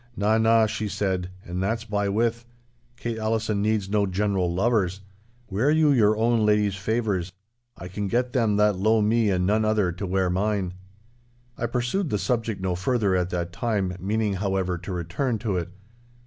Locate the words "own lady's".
6.17-6.73